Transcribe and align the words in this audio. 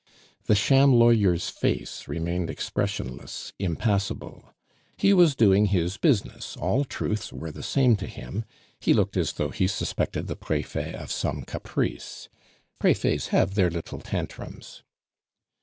The 0.45 0.55
sham 0.55 0.93
lawyer's 0.93 1.49
face 1.49 2.07
remained 2.07 2.49
expressionless, 2.49 3.53
impassible; 3.59 4.51
he 4.97 5.13
was 5.13 5.35
doing 5.35 5.67
his 5.67 5.97
business, 5.97 6.57
all 6.57 6.85
truths 6.85 7.31
were 7.31 7.51
the 7.51 7.61
same 7.61 7.95
to 7.97 8.07
him, 8.07 8.43
he 8.79 8.95
looked 8.95 9.15
as 9.15 9.33
though 9.33 9.49
he 9.51 9.67
suspected 9.67 10.25
the 10.25 10.35
Prefet 10.35 10.95
of 10.95 11.11
some 11.11 11.43
caprice. 11.43 12.29
Prefets 12.79 13.27
have 13.27 13.53
their 13.53 13.69
little 13.69 13.99
tantrums. 13.99 14.81